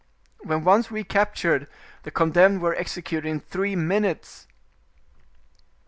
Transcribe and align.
When 0.39 0.63
once 0.63 0.89
recaptured, 0.89 1.67
the 2.01 2.09
condemned 2.09 2.59
were 2.63 2.73
executed 2.75 3.29
in 3.29 3.39
three 3.39 3.75
minutes." 3.75 4.47